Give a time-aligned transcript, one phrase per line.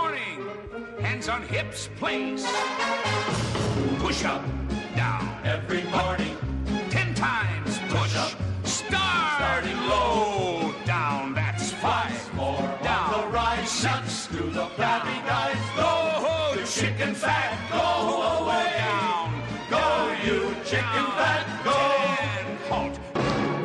[0.00, 0.40] Morning.
[1.00, 2.42] Hands on hips, please.
[3.98, 4.42] Push up,
[4.96, 5.22] down.
[5.44, 6.36] Every morning.
[6.88, 8.32] Ten times push up.
[8.64, 9.32] Start.
[9.36, 10.74] Starting low.
[10.86, 11.34] Down.
[11.34, 12.16] That's five.
[12.34, 13.08] more down.
[13.12, 13.70] the rise.
[13.70, 14.26] Six.
[14.28, 15.62] To the flabby guys.
[15.76, 17.50] Go, chicken fat.
[17.70, 18.79] Go away.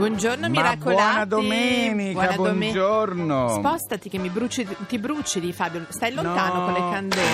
[0.09, 0.84] Buongiorno Ma miracolati.
[1.04, 3.50] buona domenica, Buona dome- buongiorno.
[3.58, 5.84] Spostati che mi bruci, ti bruci Fabio.
[5.90, 7.28] Stai lontano No, con le candele.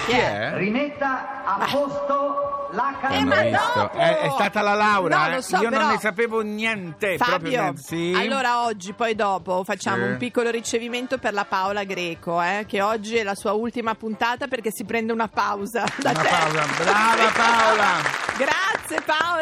[0.07, 0.53] Chi è?
[0.55, 3.73] Rimetta a posto la Eh, Hanno visto?
[3.75, 3.97] dopo!
[3.97, 5.43] È, è stata la Laura, No, eh?
[5.43, 7.15] so, io però- non ne sapevo niente.
[7.17, 7.83] proprio Fabio, niente.
[7.83, 8.15] Sì.
[8.17, 10.11] allora oggi, poi dopo, facciamo Sì.
[10.11, 14.47] un piccolo ricevimento per la Paola Greco, eh, che oggi è la sua ultima puntata
[14.49, 16.29] perché si prende una pausa da Una te.
[16.29, 16.65] pausa.
[16.83, 18.16] Brava Paola!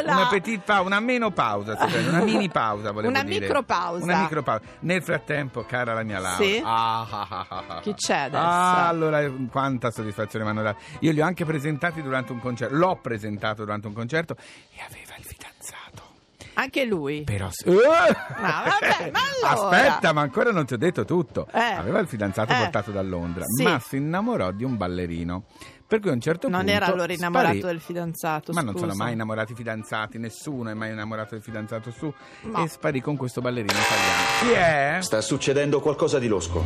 [0.04, 0.20] Paola.
[0.20, 3.40] Una petit pausa, una meno pausa, si prende, una mini pausa volevo Una dire.
[3.40, 4.04] micropausa.
[4.04, 4.62] Una micropausa.
[4.80, 6.44] Nel frattempo, cara la mia Laura.
[6.44, 6.62] Sì?
[6.64, 7.80] Ah, ah, ah, ah, ah.
[7.80, 8.42] Chi c'è adesso?
[8.44, 10.78] Ah, allora quanta soddisfazione mi hanno dato.
[11.00, 14.36] Io li ho anche presentati durante un concerto, l'ho presentato durante un concerto
[14.74, 16.02] e aveva il fidanzato.
[16.56, 17.22] Anche lui.
[17.24, 19.20] Però s- vabbè, ma
[19.50, 19.76] allora?
[19.76, 21.48] Aspetta, ma ancora non ti ho detto tutto.
[21.52, 21.58] Eh.
[21.60, 22.56] Aveva il fidanzato Eh.
[22.56, 23.64] portato da Londra, Sì.
[23.64, 25.44] ma si innamorò di un ballerino.
[25.86, 27.72] Per cui a un certo Non punto era allora innamorato sparì.
[27.72, 28.86] del fidanzato, Ma non scusa.
[28.86, 32.12] sono mai innamorati i fidanzati, nessuno è mai innamorato del fidanzato su.
[32.42, 32.64] No.
[32.64, 34.22] E sparì con questo ballerino italiano.
[34.40, 34.98] Chi è?
[35.02, 36.64] Sta succedendo qualcosa di losco.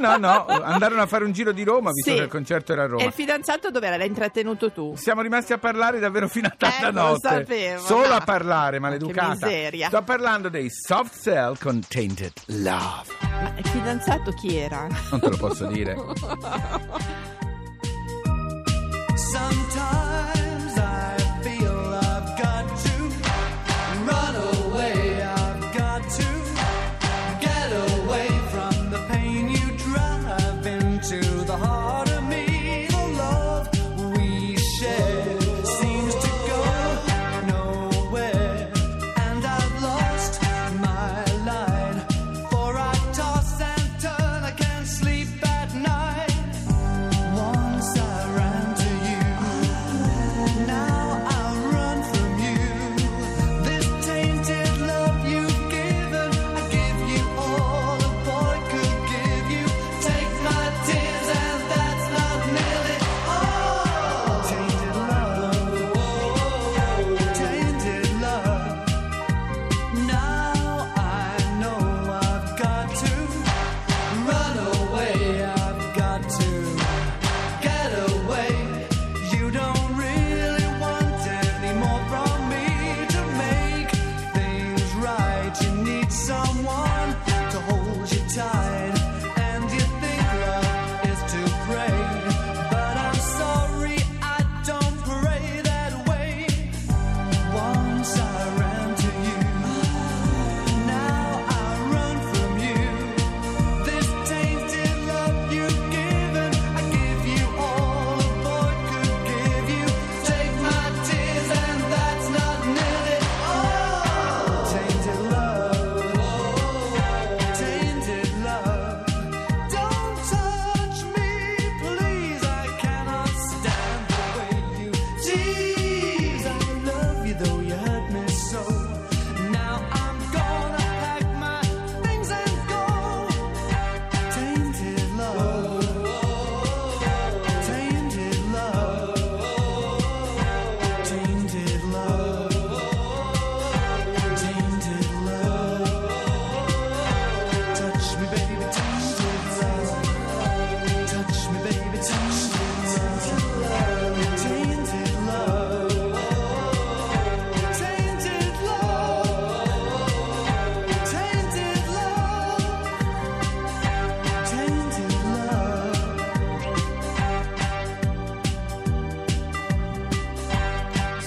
[0.00, 0.46] No, no, no.
[0.46, 2.16] Andarono a fare un giro di Roma, visto Sì.
[2.16, 3.02] che il concerto era a Roma.
[3.02, 3.96] E il fidanzato dove era?
[3.96, 4.94] L'hai intrattenuto tu?
[4.96, 7.28] Siamo rimasti a parlare davvero fino a tarda Eh, lo notte.
[7.28, 8.14] sapevo, Solo no.
[8.14, 9.46] a parlare, maleducata.
[9.46, 9.86] Che miseria.
[9.88, 13.06] Sto parlando dei soft cell con tainted love.
[13.20, 14.86] Ma il fidanzato chi era?
[15.10, 15.96] Non te lo posso dire.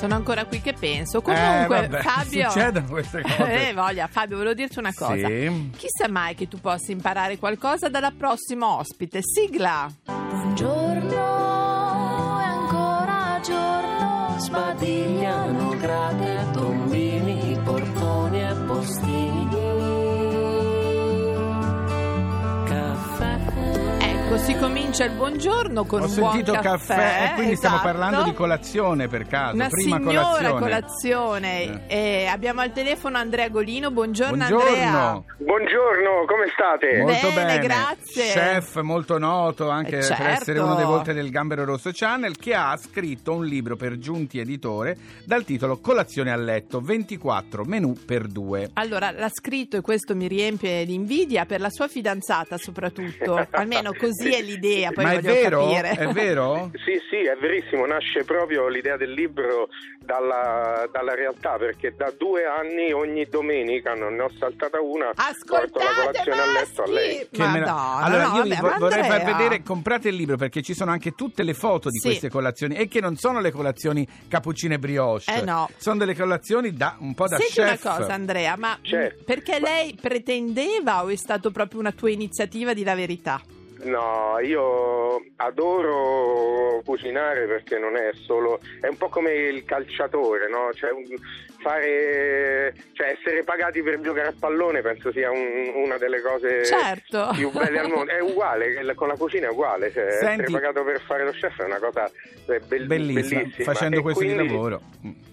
[0.01, 1.21] sono ancora qui che penso.
[1.21, 2.49] Comunque, Eh, vabbè, Fabio.
[2.49, 3.69] succedono queste cose.
[3.69, 5.27] Eh, voglia, Fabio, volevo dirti una cosa.
[5.27, 5.69] Sì.
[5.77, 9.19] Chissà mai che tu possa imparare qualcosa dalla prossima ospite.
[9.21, 9.87] Sigla.
[10.05, 11.19] Buongiorno,
[12.39, 19.30] è ancora giorno, sbadigliano grate, tombini, portoni e postini.
[24.31, 27.31] Ecco, si comincia il buongiorno con Ho un sentito buon caffè.
[27.31, 27.91] e quindi stiamo esatto.
[27.91, 29.55] parlando di colazione per caso.
[29.55, 30.59] Una prima signora colazione.
[30.61, 31.87] colazione.
[31.87, 33.91] E abbiamo al telefono Andrea Golino.
[33.91, 34.67] Buongiorno, Buongiorno.
[34.69, 35.23] Andrea.
[35.37, 36.97] Buongiorno, come state?
[36.99, 38.23] Molto Bene, bene, grazie.
[38.31, 40.23] Chef molto noto anche Eh, per certo.
[40.23, 44.39] essere uno dei volti del Gambero Rosso Channel che ha scritto un libro per Giunti
[44.39, 44.95] Editore
[45.25, 48.69] dal titolo Colazione a letto 24 menù per due.
[48.75, 53.35] Allora, l'ha scritto e questo mi riempie di invidia per la sua fidanzata soprattutto.
[53.51, 55.59] Almeno così è l'idea, poi Ma è voglio vero?
[55.69, 55.89] capire.
[55.91, 56.71] È vero?
[56.83, 59.69] Sì, sì, è verissimo, nasce proprio l'idea del libro
[59.99, 65.79] dalla, dalla realtà, perché da due anni ogni domenica non ne ho saltata una, porto
[65.79, 67.15] la Ascoltate, colazione a letto a lei.
[67.17, 67.27] maschi!
[67.31, 70.61] Che mena- Madonna, allora no, io vabbè, vo- vorrei far vedere, comprate il libro perché
[70.61, 72.07] ci sono anche tutte le foto di Sì.
[72.07, 75.69] queste colazioni e che non sono le colazioni cappuccine brioche, Eh, no.
[75.77, 77.83] sono delle colazioni da un po' da Senti chef.
[77.83, 79.21] una cosa Andrea, ma Certo.
[79.21, 83.39] mh, perché lei pretendeva o è stato proprio una tua iniziativa di la verità?
[83.83, 90.71] No, io adoro cucinare perché non è solo, è un po' come il calciatore, no?
[90.73, 90.91] Cioè,
[91.61, 97.29] fare, cioè essere pagati per giocare a pallone penso sia un- una delle cose Certo.
[97.33, 98.11] più belle al mondo.
[98.11, 101.61] È uguale, con la cucina è uguale, cioè, Senti- essere pagato per fare lo chef
[101.61, 102.09] è una cosa
[102.47, 103.63] eh, bell- Bellissima, bellissima.
[103.71, 104.81] facendo E questo di lavoro.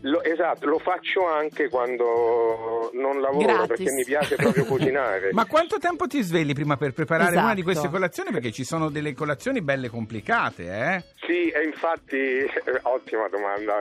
[0.03, 3.67] lo- esatto, lo faccio anche quando non lavoro Gratis.
[3.67, 5.31] perché mi piace proprio cucinare.
[5.33, 7.63] Ma quanto tempo ti svegli prima per preparare una di Esatto.
[7.65, 8.31] queste colazioni?
[8.31, 11.05] Perché ci sono delle colazioni belle complicate, eh?
[11.27, 12.39] Sì, e infatti,
[12.83, 13.79] ottima domanda,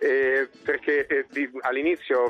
[0.00, 1.86] eh, perché eh, di- all'inizio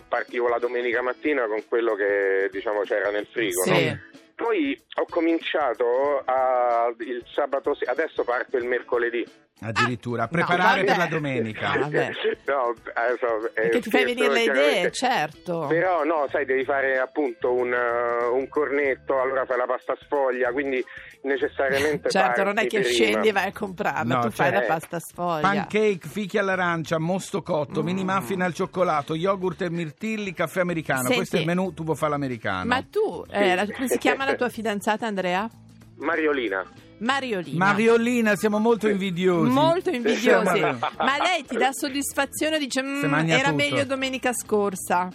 [0.09, 3.87] partivo la domenica mattina con quello che diciamo c'era nel frigo, Sì.
[3.87, 3.99] no?
[4.35, 9.27] Poi ho cominciato a- il sabato, adesso parto il mercoledì.
[9.61, 10.99] Addirittura, a no, preparare per vabbè.
[10.99, 11.71] la domenica.
[11.73, 12.11] Ah, vabbè.
[12.47, 15.67] No, eh, so, eh, Perché ti fai venire le idee, certo.
[15.69, 20.53] Però no, sai, devi fare appunto un, uh, un cornetto, allora fai la pasta sfoglia,
[20.53, 20.83] quindi
[21.23, 22.85] necessariamente Certo, non è che prima.
[22.93, 24.61] scendi e vai a comprarla, No, tu fai certo.
[24.61, 25.41] la pasta sfoglia.
[25.41, 27.85] Pancake, fichi all'arancia, mosto cotto, Mm.
[27.85, 31.03] mini muffin al cioccolato, yogurt e mirtilli, caffè americano.
[31.03, 32.65] Senti, Questo è il menù, tu vuoi fare l'americano.
[32.67, 35.49] Ma tu, eh, la- come si chiama la tua fidanzata Andrea?
[35.97, 36.65] Mariolina.
[36.99, 37.65] Mariolina.
[37.67, 39.51] Mariolina, siamo molto invidiosi.
[39.51, 40.61] Molto invidiosi.
[40.61, 42.59] Ma lei ti dà soddisfazione?
[42.59, 45.09] Dice, "Mm, era tutto." meglio domenica scorsa.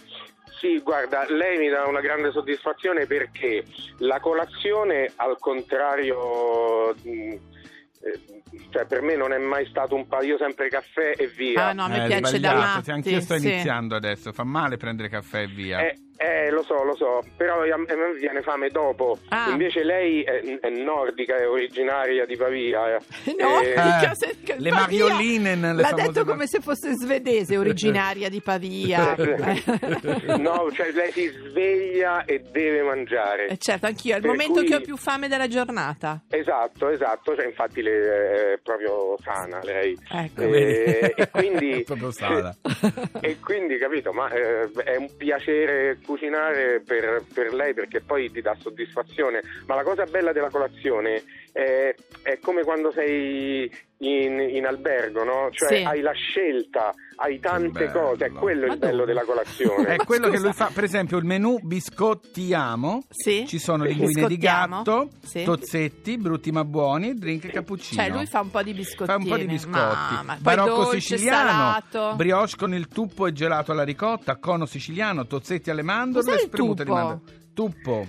[0.60, 3.66] Sì, guarda, lei mi dà una grande soddisfazione perché
[3.98, 7.40] la colazione, al contrario, mh, eh,
[8.70, 11.68] cioè per me non è mai stato un paio, io sempre caffè e via.
[11.68, 13.50] Ah no, mi Eh, piace da sì, Anch'io sto sì.
[13.50, 15.80] iniziando adesso, fa male prendere caffè e via.
[15.86, 19.18] Eh, eh, lo so, lo so, però a me viene fame dopo.
[19.30, 19.50] Ah.
[19.50, 22.98] Invece lei è, è nordica, è originaria di Pavia.
[23.38, 23.74] No, Eh,
[24.14, 25.06] Eh, se- le Pavia.
[25.06, 29.16] Marioline nelle L'ha detto mar- come se fosse svedese, originaria di Pavia.
[30.38, 33.48] no, cioè lei si sveglia e deve mangiare.
[33.48, 36.22] Eh, certo, anch'io, è il Per momento cui- che ho più fame della giornata.
[36.30, 37.94] Esatto, esatto, cioè, infatti lei
[38.54, 39.98] è proprio sana lei.
[40.12, 40.42] Ecco.
[40.42, 42.56] Eh, e quindi È proprio sana.
[43.22, 48.42] e quindi capito, ma eh, è un piacere cucinare per, per lei perché poi ti
[48.42, 49.42] dà soddisfazione.
[49.66, 53.72] Ma la cosa bella della colazione è, è come quando sei
[54.06, 55.50] in, in albergo, no?
[55.52, 55.84] Cioè Sì.
[55.84, 58.00] hai la scelta, hai tante bello.
[58.10, 59.06] cose, è quello Ma il bello dove?
[59.06, 59.96] della colazione.
[59.96, 60.44] È quello che scusa.
[60.48, 63.04] lui fa, per esempio, il menù biscottiamo.
[63.10, 63.46] Sì.
[63.48, 65.44] Ci sono linguine di gatto, Sì.
[65.44, 68.02] tozzetti, brutti ma buoni, drink e cappuccino.
[68.02, 69.08] Cioè, lui fa un po' di biscottini.
[69.08, 70.16] Fa un po' di biscotti.
[70.40, 72.16] Barocco dolce, siciliano, salato.
[72.16, 76.84] brioche con il tuppo e gelato alla ricotta, cono siciliano, tozzetti alle mandorle, il spremuta
[76.84, 77.02] di tuppo?
[77.02, 77.42] mandorle.
[77.54, 78.08] Tuppo.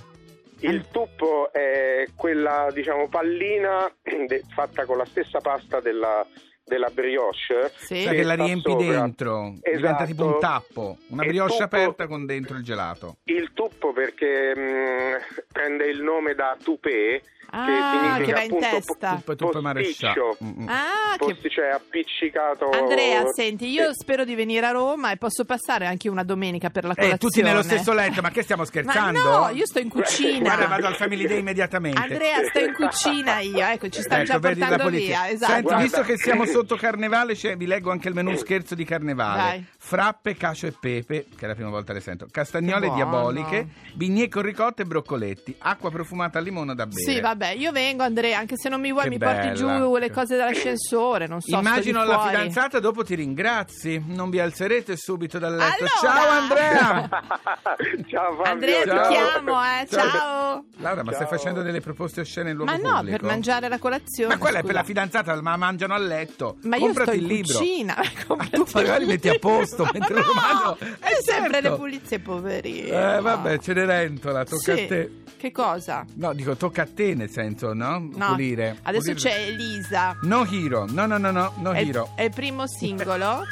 [0.65, 3.95] Il tuppo è quella, diciamo, pallina
[4.55, 6.27] fatta con la stessa pasta della,
[6.65, 7.73] della brioche.
[7.77, 8.03] Sì.
[8.03, 8.87] Sai che la riempi sopra.
[8.87, 10.05] dentro, diventa Esatto.
[10.07, 13.17] tipo un tappo, una E brioche tuppo- aperta con dentro il gelato.
[13.25, 17.23] Il tuppo perché mh, prende il nome da tupé,
[17.57, 19.23] Ah, che significa che va in appunto testa.
[19.25, 20.13] po- e e marescià.
[20.15, 20.45] posticcio.
[20.45, 20.69] Mm, mm.
[20.69, 21.19] Ah, che...
[21.19, 22.71] Posti- cioè appiccicato.
[22.71, 26.71] Andrea, senti, io Eh, spero di venire a Roma e posso passare anche una domenica
[26.71, 27.19] per la Eh, colazione.
[27.19, 29.23] tutti nello stesso letto, ma che stiamo scherzando?
[29.23, 30.41] Ma no, io sto in cucina.
[30.41, 32.01] Guarda, vado al Family Day immediatamente.
[32.01, 35.21] Andrea, sto in cucina io, ecco, ci sta Ecco, già portando polizia.
[35.23, 35.53] via, esatto.
[35.53, 35.83] Senti, Guarda.
[35.83, 39.43] visto che siamo sotto carnevale c'è, vi leggo anche il menù scherzo di carnevale.
[39.43, 39.67] Dai.
[39.77, 42.27] Frappe, cacio e pepe, che è la prima volta le sento.
[42.31, 45.57] Castagnole Che diaboliche, bignè con ricotta e broccoletti.
[45.59, 47.01] Acqua profumata al limone da bere.
[47.01, 49.55] Sì, vabbè, io vengo Andrea, anche se non mi vuoi Che mi porti bella.
[49.79, 52.37] giù le cose dall'ascensore, non so, Immagino la fuori.
[52.37, 54.03] fidanzata dopo ti ringrazi.
[54.07, 55.85] Non vi alzerete subito dal letto.
[56.03, 56.21] Allora!
[56.21, 57.09] Ciao Andrea!
[58.07, 58.53] Ciao Fabio.
[58.53, 59.09] Andrea, Ciao.
[59.09, 60.65] ti chiamo, eh, ciao.
[60.77, 61.37] Laura, ma stai Ciao.
[61.37, 63.17] facendo delle proposte oscene in luogo Ma no, pubblico?
[63.19, 64.35] per mangiare la colazione.
[64.35, 64.81] Ma quella è per scusa.
[64.81, 66.44] la fidanzata, ma mangiano a letto.
[66.63, 67.59] Ma io Comprati sto in il libro.
[67.59, 67.97] cucina.
[68.29, 70.77] Ma tu magari metti a posto mentre lo mangiano.
[70.81, 71.69] No, Eh, è sempre certo.
[71.71, 72.89] le pulizie, poverine.
[73.17, 74.83] Eh, vabbè, Cenerentola, tocca Sì.
[74.83, 75.11] a te.
[75.37, 76.07] Che cosa?
[76.15, 77.99] No, dico tocca a te nel senso, no?
[78.15, 78.79] No, Pulire.
[78.83, 79.29] adesso Pulire.
[79.31, 80.17] c'è Elisa.
[80.23, 82.13] No Hero, no no no no, no È, Hero.
[82.15, 83.43] è il primo singolo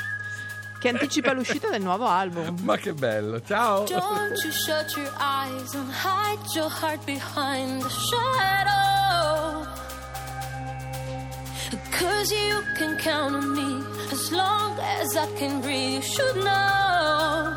[0.80, 2.56] che anticipa l'uscita del nuovo album.
[2.62, 3.84] Ma che bello, ciao!
[3.84, 8.91] Don't you shut your eyes and hide your heart behind the shadow.
[11.90, 15.94] Cause you can count on me as long as I can breathe.
[15.94, 17.56] You should know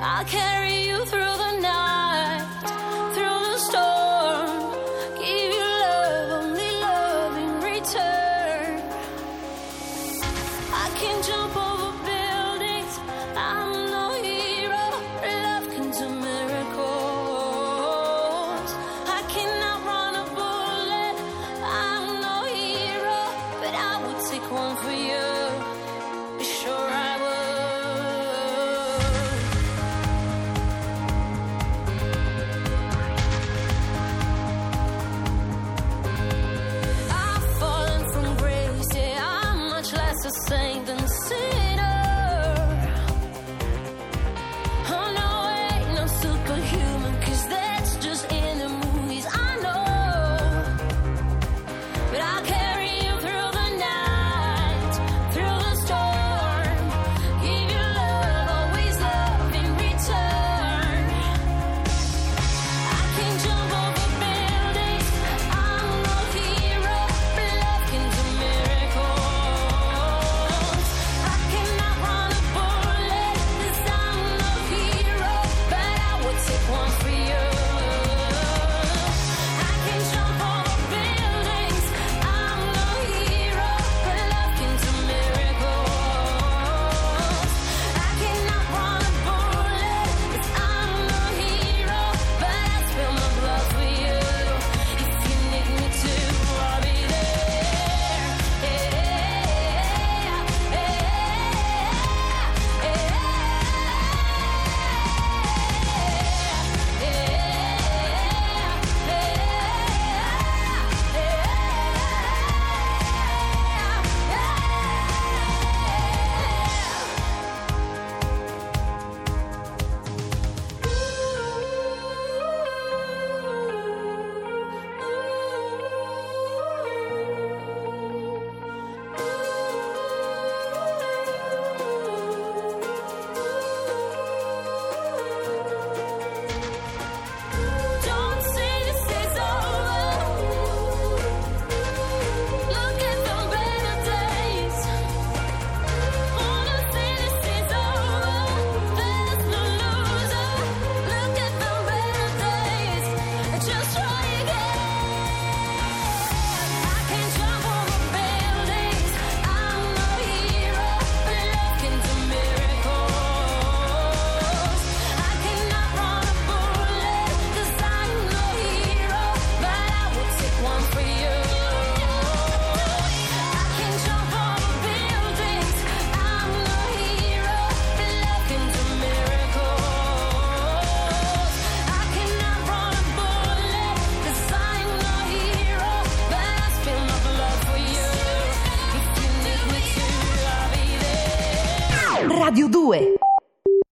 [0.00, 2.44] I'll carry you through the night,